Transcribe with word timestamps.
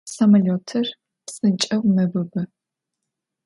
Samolötır 0.13 0.87
psınç'eu 1.25 1.81
mebıbı. 1.95 2.41